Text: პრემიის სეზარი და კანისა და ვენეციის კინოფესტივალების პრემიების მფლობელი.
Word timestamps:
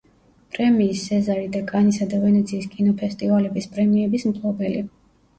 პრემიის 0.53 1.01
სეზარი 1.09 1.49
და 1.55 1.59
კანისა 1.71 2.07
და 2.13 2.21
ვენეციის 2.23 2.65
კინოფესტივალების 2.71 3.67
პრემიების 3.75 4.25
მფლობელი. 4.31 4.81